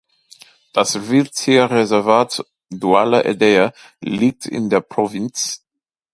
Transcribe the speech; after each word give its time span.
Das 0.73 1.09
Wildtierreservat 1.09 2.43
Douala-Edea 2.71 3.71
liegt 3.99 4.47
in 4.47 4.67
der 4.71 4.81
Provinz. 4.81 5.63